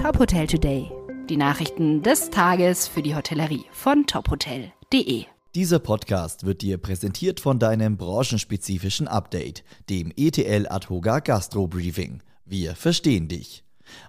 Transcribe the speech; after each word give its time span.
Top 0.00 0.18
Hotel 0.18 0.46
Today. 0.46 0.90
Die 1.28 1.36
Nachrichten 1.36 2.02
des 2.02 2.30
Tages 2.30 2.88
für 2.88 3.02
die 3.02 3.14
Hotellerie 3.14 3.66
von 3.70 4.06
tophotel.de. 4.06 5.26
Dieser 5.54 5.78
Podcast 5.78 6.46
wird 6.46 6.62
dir 6.62 6.78
präsentiert 6.78 7.38
von 7.38 7.58
deinem 7.58 7.98
branchenspezifischen 7.98 9.08
Update, 9.08 9.62
dem 9.90 10.10
ETL 10.16 10.66
Adhoga 10.70 11.18
Gastro 11.18 11.66
Briefing. 11.66 12.22
Wir 12.46 12.76
verstehen 12.76 13.28
dich. 13.28 13.62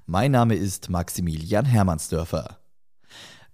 Mein 0.06 0.32
Name 0.32 0.56
ist 0.56 0.90
Maximilian 0.90 1.66
Hermannsdörfer. 1.66 2.60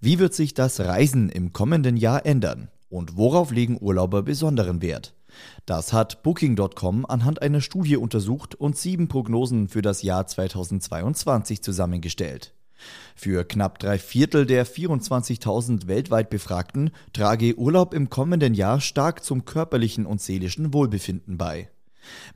Wie 0.00 0.20
wird 0.20 0.32
sich 0.32 0.54
das 0.54 0.78
Reisen 0.78 1.30
im 1.30 1.52
kommenden 1.52 1.96
Jahr 1.96 2.24
ändern? 2.24 2.70
Und 2.88 3.16
worauf 3.16 3.50
legen 3.50 3.78
Urlauber 3.80 4.22
besonderen 4.22 4.80
Wert? 4.80 5.12
Das 5.66 5.92
hat 5.92 6.22
Booking.com 6.22 7.06
anhand 7.06 7.42
einer 7.42 7.60
Studie 7.60 7.96
untersucht 7.96 8.54
und 8.54 8.76
sieben 8.76 9.08
Prognosen 9.08 9.68
für 9.68 9.82
das 9.82 10.02
Jahr 10.02 10.26
2022 10.26 11.62
zusammengestellt. 11.62 12.54
Für 13.16 13.44
knapp 13.44 13.78
drei 13.78 13.98
Viertel 13.98 14.46
der 14.46 14.66
24.000 14.66 15.88
weltweit 15.88 16.30
Befragten 16.30 16.90
trage 17.12 17.58
Urlaub 17.58 17.92
im 17.92 18.08
kommenden 18.08 18.54
Jahr 18.54 18.80
stark 18.80 19.24
zum 19.24 19.44
körperlichen 19.44 20.06
und 20.06 20.20
seelischen 20.20 20.72
Wohlbefinden 20.72 21.36
bei. 21.38 21.68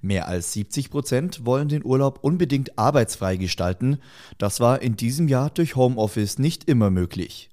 Mehr 0.01 0.29
als 0.29 0.53
70 0.53 0.91
Prozent 0.91 1.47
wollen 1.47 1.69
den 1.69 1.85
Urlaub 1.85 2.19
unbedingt 2.23 2.79
arbeitsfrei 2.79 3.37
gestalten. 3.37 3.99
Das 4.39 4.61
war 4.61 4.83
in 4.83 4.97
diesem 4.97 5.29
Jahr 5.29 5.51
durch 5.51 5.77
Homeoffice 5.77 6.39
nicht 6.39 6.69
immer 6.69 6.91
möglich. 6.91 7.52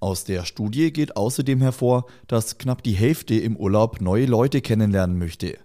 Aus 0.00 0.24
der 0.24 0.44
Studie 0.44 0.92
geht 0.92 1.16
außerdem 1.16 1.60
hervor, 1.60 2.06
dass 2.26 2.58
knapp 2.58 2.82
die 2.82 2.92
Hälfte 2.92 3.34
im 3.34 3.56
Urlaub 3.56 4.00
neue 4.00 4.26
Leute 4.26 4.60
kennenlernen 4.60 5.18
möchte. 5.18 5.58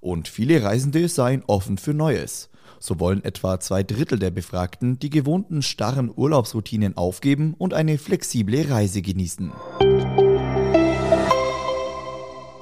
Und 0.00 0.28
viele 0.28 0.62
Reisende 0.62 1.08
seien 1.08 1.42
offen 1.46 1.78
für 1.78 1.94
Neues. 1.94 2.50
So 2.80 2.98
wollen 2.98 3.22
etwa 3.24 3.60
zwei 3.60 3.82
Drittel 3.82 4.18
der 4.18 4.30
Befragten 4.30 4.98
die 4.98 5.10
gewohnten 5.10 5.62
starren 5.62 6.12
Urlaubsroutinen 6.14 6.96
aufgeben 6.96 7.54
und 7.56 7.74
eine 7.74 7.98
flexible 7.98 8.68
Reise 8.68 9.02
genießen. 9.02 9.52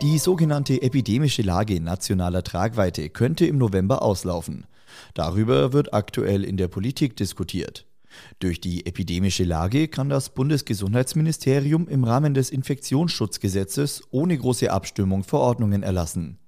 Die 0.02 0.18
sogenannte 0.18 0.80
epidemische 0.80 1.42
Lage 1.42 1.80
nationaler 1.80 2.42
Tragweite 2.42 3.11
könnte 3.11 3.46
im 3.46 3.58
November 3.58 4.02
auslaufen. 4.02 4.66
Darüber 5.14 5.72
wird 5.72 5.92
aktuell 5.92 6.44
in 6.44 6.56
der 6.56 6.68
Politik 6.68 7.16
diskutiert. 7.16 7.86
Durch 8.39 8.61
die 8.61 8.86
epidemische 8.86 9.44
Lage 9.44 9.89
kann 9.89 10.08
das 10.08 10.30
Bundesgesundheitsministerium 10.30 11.89
im 11.89 12.05
Rahmen 12.05 12.34
des 12.34 12.50
Infektionsschutzgesetzes 12.50 14.02
ohne 14.11 14.36
große 14.36 14.70
Abstimmung 14.70 15.25
Verordnungen 15.25 15.83
erlassen. 15.83 16.39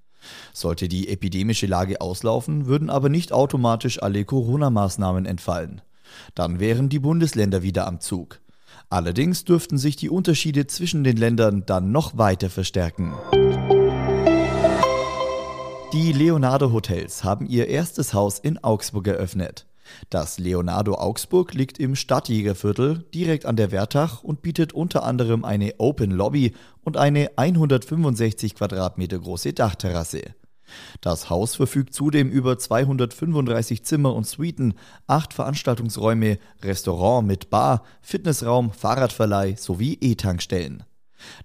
Sollte 0.53 0.87
die 0.87 1.09
epidemische 1.09 1.67
Lage 1.67 2.01
auslaufen, 2.01 2.65
würden 2.65 2.89
aber 2.89 3.09
nicht 3.09 3.31
automatisch 3.31 4.01
alle 4.01 4.23
Corona-Maßnahmen 4.25 5.25
entfallen. 5.25 5.81
Dann 6.35 6.59
wären 6.59 6.89
die 6.89 6.99
Bundesländer 6.99 7.63
wieder 7.63 7.87
am 7.87 7.99
Zug. 7.99 8.39
Allerdings 8.89 9.43
dürften 9.43 9.77
sich 9.77 9.95
die 9.95 10.09
Unterschiede 10.09 10.67
zwischen 10.67 11.03
den 11.03 11.17
Ländern 11.17 11.65
dann 11.65 11.91
noch 11.91 12.17
weiter 12.17 12.49
verstärken. 12.49 13.13
Die 15.93 16.11
Leonardo 16.11 16.71
Hotels 16.71 17.23
haben 17.23 17.45
ihr 17.47 17.67
erstes 17.67 18.13
Haus 18.13 18.39
in 18.39 18.63
Augsburg 18.63 19.07
eröffnet. 19.07 19.65
Das 20.09 20.39
Leonardo 20.39 20.95
Augsburg 20.95 21.53
liegt 21.53 21.79
im 21.79 21.95
Stadtjägerviertel 21.95 23.05
direkt 23.13 23.45
an 23.45 23.55
der 23.55 23.71
Wertach 23.71 24.23
und 24.23 24.41
bietet 24.41 24.73
unter 24.73 25.03
anderem 25.03 25.45
eine 25.45 25.75
Open 25.79 26.11
Lobby 26.11 26.53
und 26.81 26.97
eine 26.97 27.31
165 27.35 28.55
Quadratmeter 28.55 29.19
große 29.19 29.53
Dachterrasse. 29.53 30.35
Das 31.01 31.29
Haus 31.29 31.55
verfügt 31.55 31.93
zudem 31.93 32.29
über 32.29 32.57
235 32.57 33.83
Zimmer 33.83 34.13
und 34.13 34.25
Suiten, 34.25 34.75
acht 35.07 35.33
Veranstaltungsräume, 35.33 36.39
Restaurant 36.61 37.27
mit 37.27 37.49
Bar, 37.49 37.83
Fitnessraum, 38.01 38.71
Fahrradverleih 38.71 39.55
sowie 39.57 39.97
E-Tankstellen. 40.01 40.83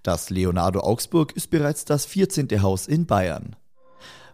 Das 0.03 0.29
Leonardo 0.29 0.81
Augsburg 0.81 1.33
ist 1.33 1.49
bereits 1.49 1.85
das 1.85 2.05
14. 2.05 2.61
Haus 2.61 2.87
in 2.87 3.05
Bayern. 3.05 3.55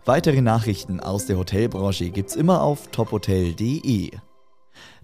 Weitere 0.08 0.42
Nachrichten 0.42 1.00
aus 1.00 1.26
der 1.26 1.36
Hotelbranche 1.36 2.12
gibt's 2.12 2.36
immer 2.36 2.62
auf 2.62 2.92
tophotel.de. 2.92 4.12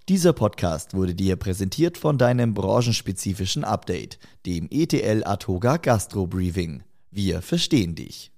Dieser 0.08 0.32
Podcast 0.32 0.94
wurde 0.94 1.16
dir 1.16 1.38
präsentiert 1.38 1.98
von 1.98 2.20
deinem 2.20 2.54
branchenspezifischen 2.54 3.64
Update, 3.64 4.20
dem 4.46 4.68
ETL 4.70 5.24
Atoga 5.26 5.78
Gastro 5.78 6.28
Briefing. 6.28 6.84
Wir 7.10 7.42
verstehen 7.42 7.96
dich. 7.96 8.30